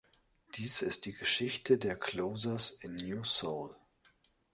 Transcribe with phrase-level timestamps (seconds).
[0.55, 3.75] Dies ist die Geschichte der Closers in New Seoul.